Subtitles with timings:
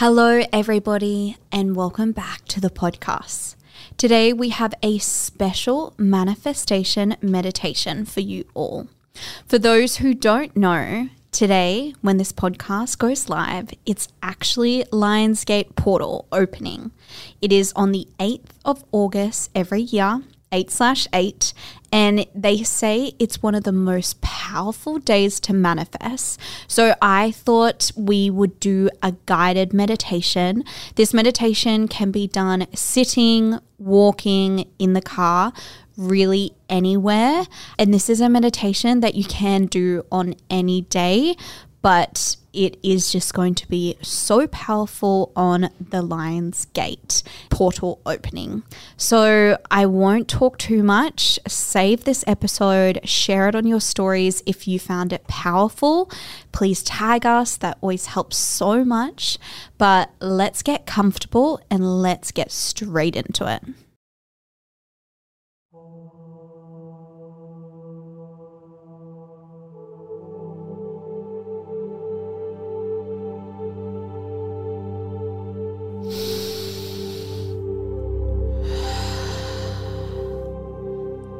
[0.00, 3.54] Hello, everybody, and welcome back to the podcast.
[3.98, 8.88] Today, we have a special manifestation meditation for you all.
[9.44, 16.26] For those who don't know, today, when this podcast goes live, it's actually Lionsgate Portal
[16.32, 16.92] opening.
[17.42, 20.22] It is on the 8th of August every year,
[20.52, 21.52] 8 slash 8,
[21.92, 26.40] and they say it's one of the most powerful days to manifest.
[26.66, 30.64] So I thought we would do a guided meditation.
[30.96, 35.52] This meditation can be done sitting, walking, in the car,
[35.96, 37.44] really anywhere.
[37.78, 41.36] And this is a meditation that you can do on any day,
[41.82, 48.62] but it is just going to be so powerful on the Lion's Gate portal opening.
[48.96, 51.38] So I won't talk too much.
[51.46, 56.10] Save this episode, share it on your stories if you found it powerful.
[56.52, 59.38] Please tag us, that always helps so much.
[59.78, 63.62] But let's get comfortable and let's get straight into it.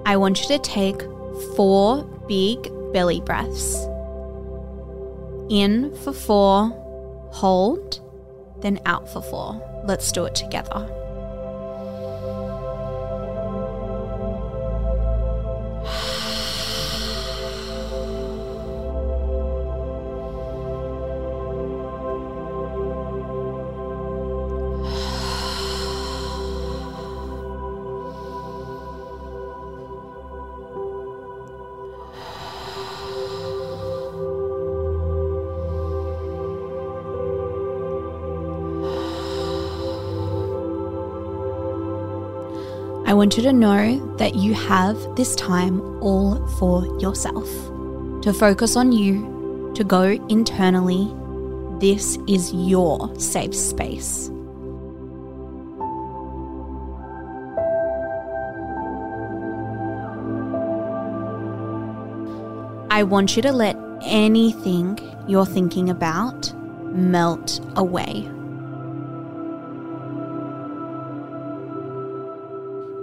[0.06, 1.02] I want you to take
[1.54, 3.76] four big belly breaths.
[5.48, 6.68] In for four,
[7.30, 8.00] hold,
[8.60, 9.82] then out for four.
[9.84, 10.99] Let's do it together.
[43.10, 47.48] I want you to know that you have this time all for yourself.
[48.22, 51.12] To focus on you, to go internally.
[51.80, 54.28] This is your safe space.
[62.92, 66.54] I want you to let anything you're thinking about
[66.94, 68.30] melt away.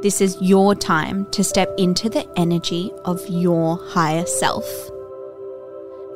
[0.03, 4.63] This is your time to step into the energy of your higher self.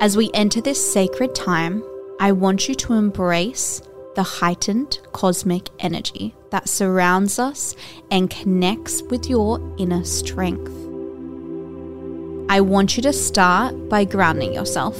[0.00, 1.82] As we enter this sacred time,
[2.20, 3.82] I want you to embrace
[4.14, 7.74] the heightened cosmic energy that surrounds us
[8.08, 10.70] and connects with your inner strength.
[12.48, 14.96] I want you to start by grounding yourself.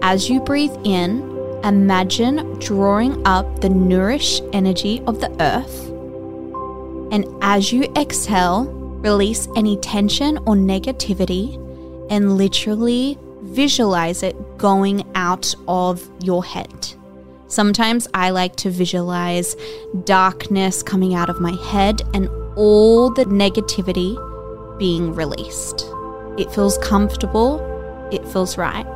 [0.00, 1.20] As you breathe in,
[1.62, 5.93] imagine drawing up the nourished energy of the earth
[7.14, 11.54] and as you exhale, release any tension or negativity
[12.10, 16.92] and literally visualize it going out of your head.
[17.46, 19.54] Sometimes I like to visualize
[20.02, 24.18] darkness coming out of my head and all the negativity
[24.76, 25.86] being released.
[26.36, 27.60] It feels comfortable,
[28.10, 28.86] it feels right.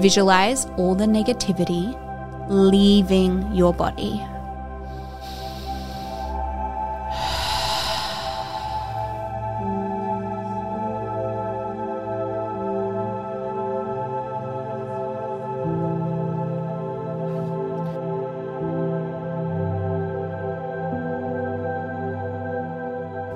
[0.00, 1.94] Visualize all the negativity
[2.48, 4.24] leaving your body.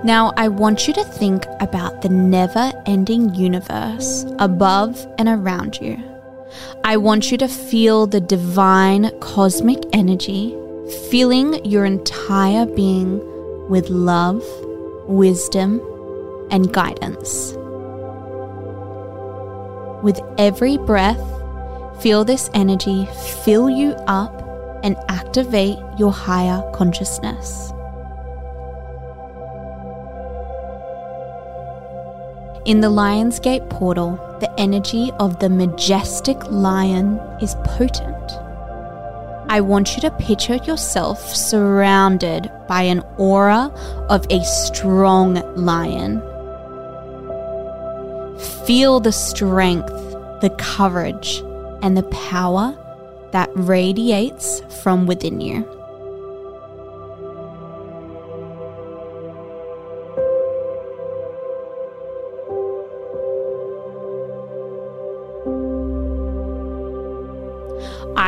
[0.02, 6.13] Now, I want you to think about the never ending universe above and around you.
[6.84, 10.54] I want you to feel the divine cosmic energy,
[11.10, 13.20] filling your entire being
[13.68, 14.44] with love,
[15.06, 15.80] wisdom,
[16.50, 17.54] and guidance.
[20.02, 21.20] With every breath,
[22.02, 23.06] feel this energy
[23.44, 24.40] fill you up
[24.84, 27.73] and activate your higher consciousness.
[32.64, 38.32] In the Lionsgate portal, the energy of the majestic lion is potent.
[39.50, 43.70] I want you to picture yourself surrounded by an aura
[44.08, 46.22] of a strong lion.
[48.64, 49.92] Feel the strength,
[50.40, 51.42] the courage,
[51.82, 52.74] and the power
[53.32, 55.68] that radiates from within you.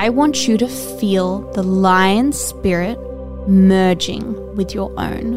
[0.06, 2.96] I want you to feel the lion spirit
[3.48, 5.34] merging with your own,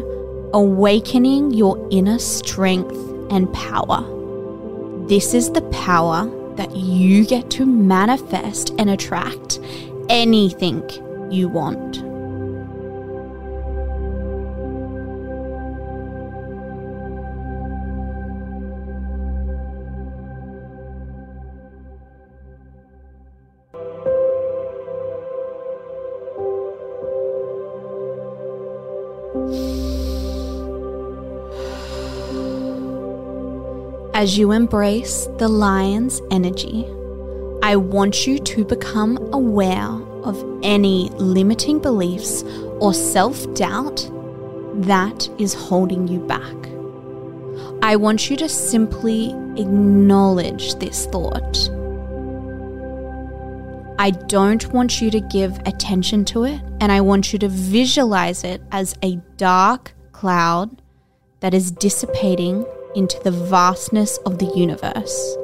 [0.54, 2.94] awakening your inner strength
[3.32, 4.04] and power.
[5.08, 9.58] This is the power that you get to manifest and attract
[10.08, 10.88] anything
[11.32, 12.09] you want.
[34.20, 36.86] As you embrace the lion's energy,
[37.62, 39.88] I want you to become aware
[40.28, 42.42] of any limiting beliefs
[42.80, 44.06] or self doubt
[44.74, 46.54] that is holding you back.
[47.82, 51.70] I want you to simply acknowledge this thought.
[53.98, 58.44] I don't want you to give attention to it, and I want you to visualize
[58.44, 60.82] it as a dark cloud
[61.40, 65.36] that is dissipating into the vastness of the universe.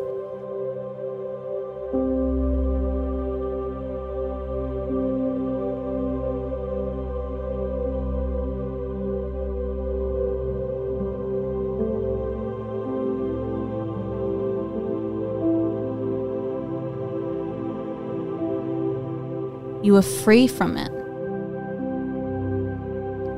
[19.82, 20.90] You are free from it.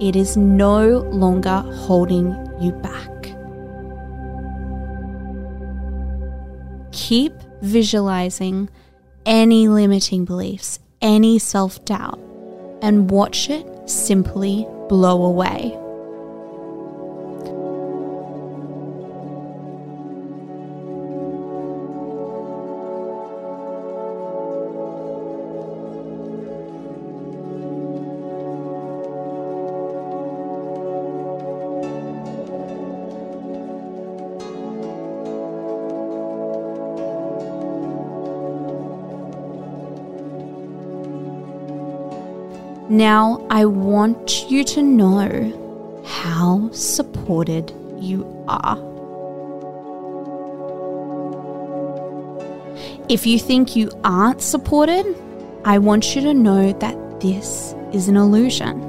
[0.02, 3.38] It is no longer holding you back.
[7.08, 7.32] Keep
[7.62, 8.69] visualizing
[9.25, 12.20] any limiting beliefs, any self doubt,
[12.82, 15.75] and watch it simply blow away.
[42.90, 48.79] Now, I want you to know how supported you are.
[53.11, 55.05] If you think you aren't supported,
[55.67, 58.81] I want you to know that this is an illusion.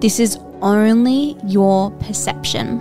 [0.00, 2.80] This is only your perception.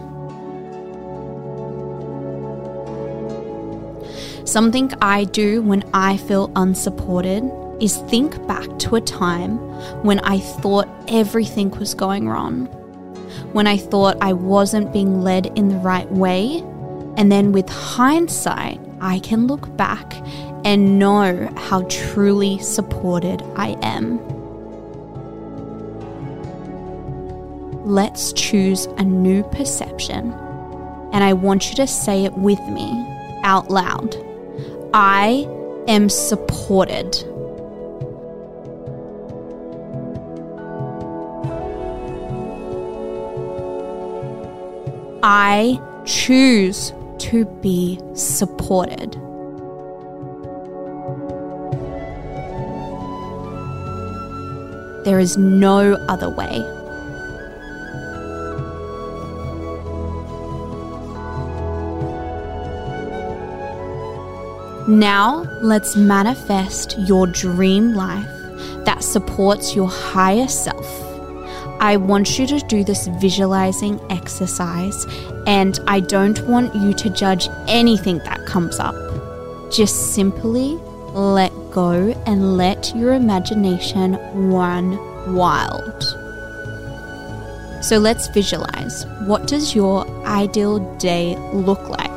[4.47, 7.43] Something I do when I feel unsupported
[7.81, 9.57] is think back to a time
[10.03, 12.65] when I thought everything was going wrong,
[13.53, 16.63] when I thought I wasn't being led in the right way,
[17.17, 20.13] and then with hindsight, I can look back
[20.65, 24.19] and know how truly supported I am.
[27.85, 30.31] Let's choose a new perception,
[31.11, 33.05] and I want you to say it with me
[33.43, 34.15] out loud.
[34.93, 35.47] I
[35.87, 37.25] am supported.
[45.31, 49.13] I choose to be supported.
[55.05, 56.65] There is no other way.
[64.87, 68.25] Now, let's manifest your dream life
[68.85, 71.08] that supports your higher self
[71.81, 75.05] I want you to do this visualizing exercise,
[75.47, 78.95] and I don't want you to judge anything that comes up.
[79.71, 80.75] Just simply
[81.13, 84.97] let go and let your imagination run
[85.33, 86.03] wild.
[87.81, 89.05] So let's visualize.
[89.25, 92.09] What does your ideal day look like?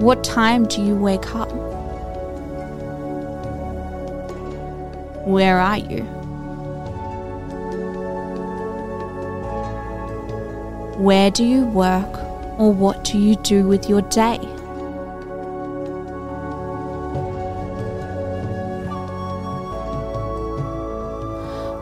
[0.00, 1.50] What time do you wake up?
[5.24, 6.02] Where are you?
[10.96, 12.18] Where do you work
[12.58, 14.38] or what do you do with your day?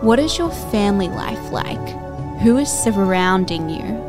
[0.00, 1.88] What is your family life like?
[2.40, 4.07] Who is surrounding you?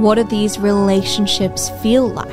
[0.00, 2.30] What do these relationships feel like?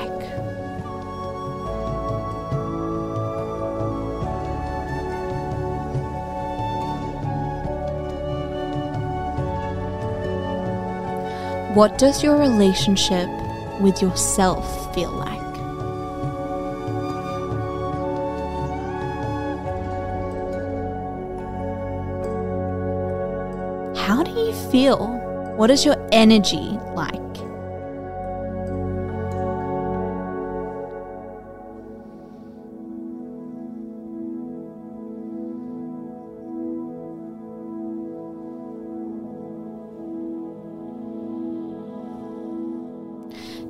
[11.75, 13.27] What does your relationship
[13.81, 15.37] with yourself feel like?
[23.97, 25.05] How do you feel?
[25.57, 27.16] What is your energy like?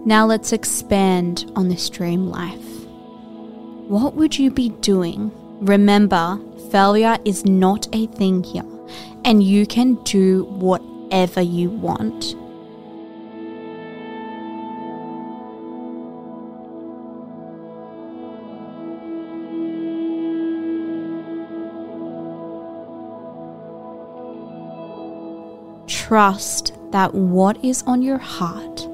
[0.05, 2.63] Now let's expand on this dream life.
[3.87, 5.31] What would you be doing?
[5.61, 6.39] Remember,
[6.71, 8.65] failure is not a thing here,
[9.25, 12.35] and you can do whatever you want.
[25.87, 28.86] Trust that what is on your heart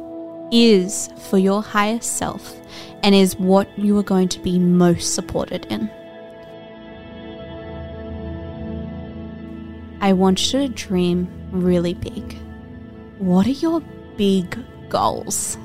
[0.54, 2.56] is for your highest self
[3.02, 5.90] and is what you are going to be most supported in.
[10.00, 12.38] I want you to dream really big.
[13.18, 13.82] What are your
[14.16, 14.56] big
[14.90, 15.58] goals?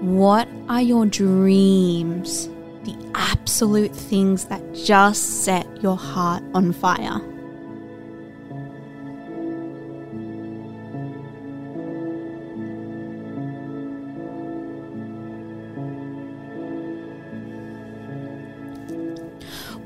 [0.00, 2.48] What are your dreams?
[2.86, 7.20] The absolute things that just set your heart on fire.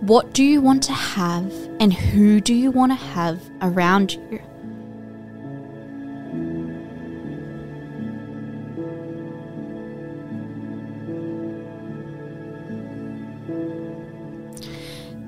[0.00, 4.42] What do you want to have, and who do you want to have around you?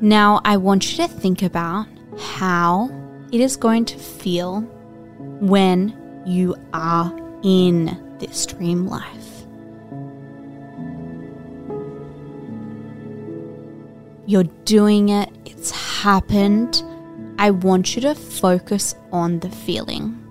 [0.03, 1.87] Now, I want you to think about
[2.19, 2.91] how
[3.31, 4.63] it is going to feel
[5.41, 9.47] when you are in this dream life.
[14.27, 16.83] You're doing it, it's happened.
[17.39, 20.22] I want you to focus on the feeling.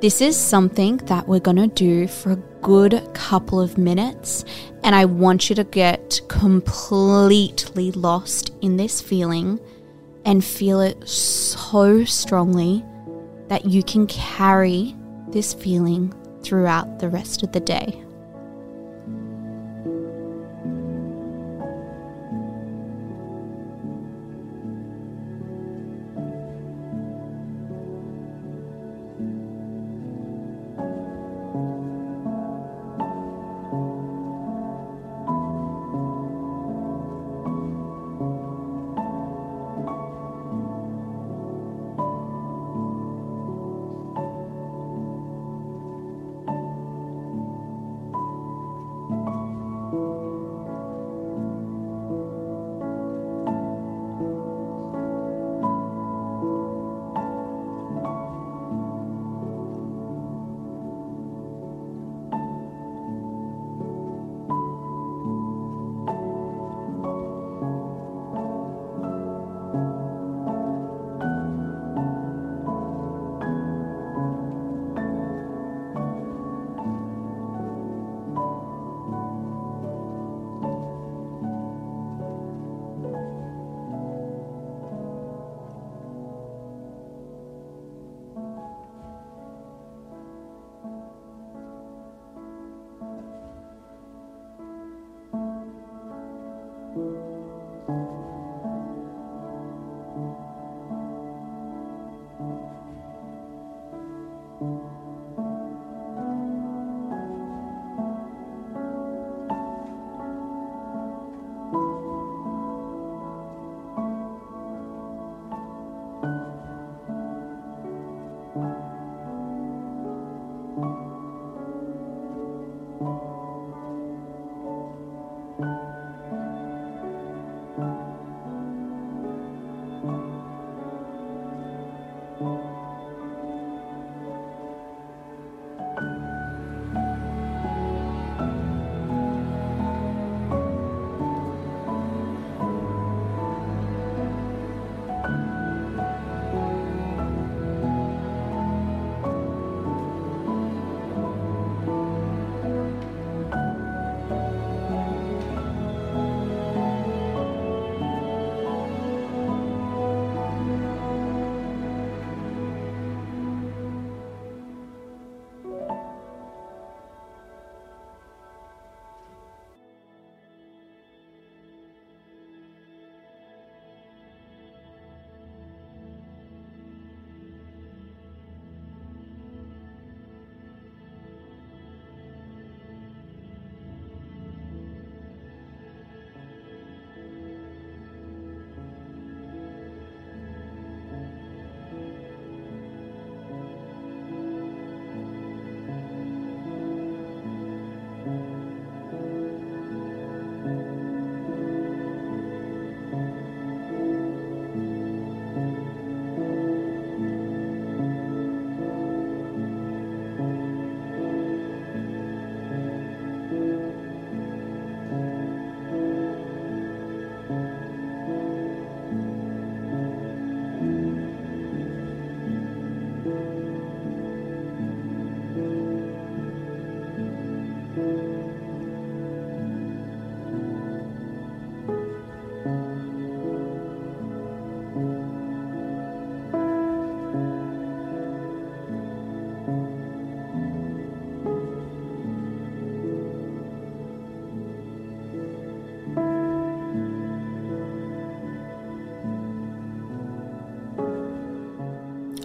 [0.00, 4.44] This is something that we're going to do for a good couple of minutes,
[4.84, 9.58] and I want you to get completely lost in this feeling
[10.24, 12.84] and feel it so strongly
[13.48, 14.94] that you can carry
[15.30, 16.14] this feeling
[16.44, 18.00] throughout the rest of the day.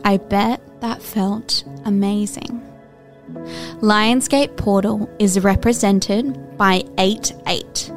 [0.03, 2.61] I bet that felt amazing.
[3.81, 7.91] Lionsgate Portal is represented by 8 8,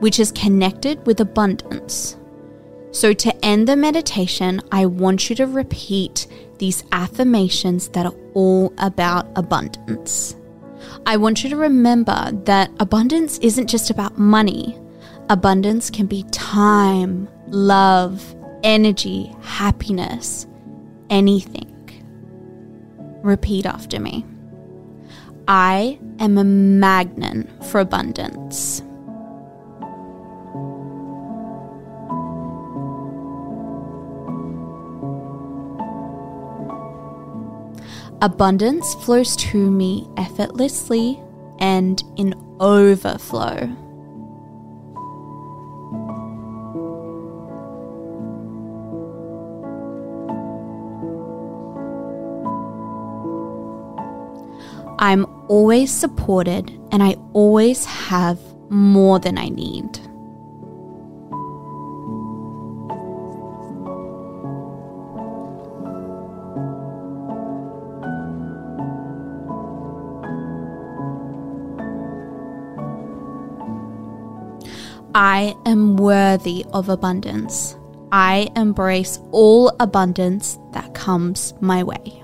[0.00, 2.16] which is connected with abundance.
[2.92, 6.26] So, to end the meditation, I want you to repeat
[6.58, 10.36] these affirmations that are all about abundance.
[11.06, 14.78] I want you to remember that abundance isn't just about money,
[15.28, 20.46] abundance can be time, love, energy, happiness,
[21.10, 21.66] anything.
[23.22, 24.24] Repeat after me.
[25.46, 28.82] I am a magnet for abundance.
[38.22, 41.18] Abundance flows to me effortlessly
[41.58, 43.74] and in overflow.
[55.50, 58.38] Always supported and I always have
[58.70, 59.98] more than I need.
[75.12, 77.76] I am worthy of abundance.
[78.12, 82.19] I embrace all abundance that comes my way.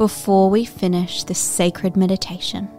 [0.00, 2.70] Before we finish this sacred meditation,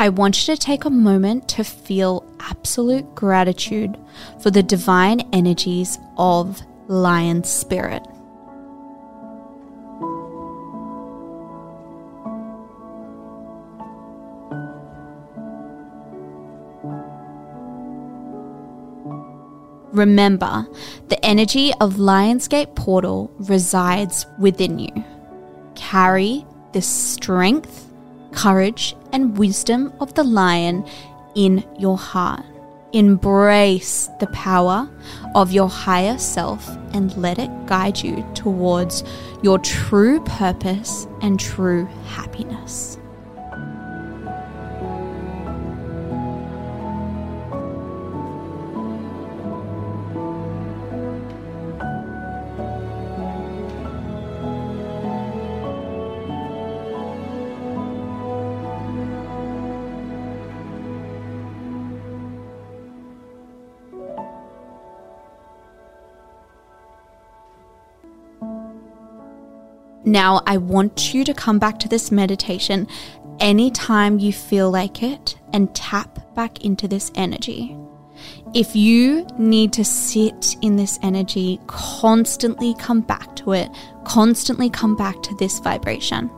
[0.00, 3.96] I want you to take a moment to feel absolute gratitude
[4.40, 8.04] for the divine energies of Lion Spirit.
[19.92, 20.66] Remember,
[21.06, 25.04] the energy of Lionsgate Portal resides within you.
[25.76, 26.44] Carry
[26.76, 27.90] this strength,
[28.32, 30.86] courage, and wisdom of the lion
[31.34, 32.44] in your heart.
[32.92, 34.86] Embrace the power
[35.34, 39.04] of your higher self and let it guide you towards
[39.42, 42.98] your true purpose and true happiness.
[70.06, 72.86] Now, I want you to come back to this meditation
[73.40, 77.76] anytime you feel like it and tap back into this energy.
[78.54, 83.68] If you need to sit in this energy, constantly come back to it,
[84.04, 86.30] constantly come back to this vibration.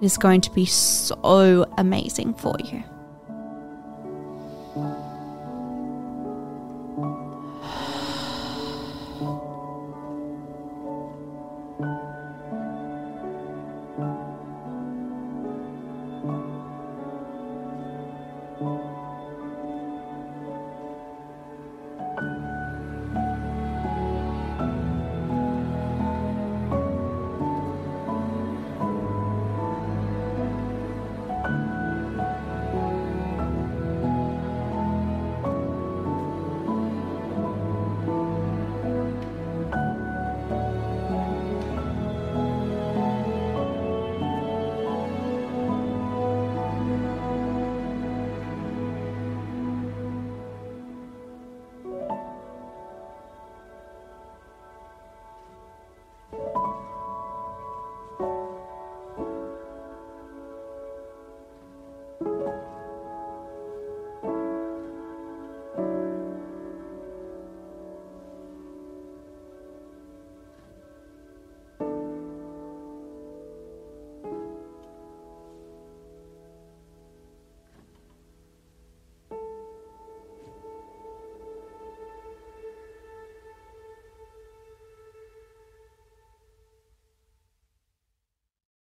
[0.00, 2.84] It is going to be so amazing for you.